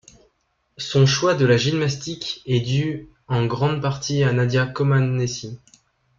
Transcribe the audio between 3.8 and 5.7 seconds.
partie à Nadia Comăneci.